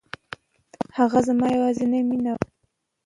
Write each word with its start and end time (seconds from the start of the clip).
هغه 0.97 1.19
زما 1.27 1.47
يوازينی 1.55 2.01
مینه 2.09 2.31
وه. 2.37 2.45